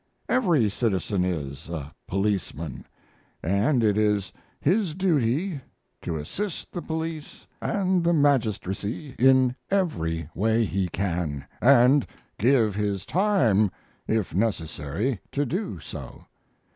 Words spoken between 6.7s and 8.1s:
the police and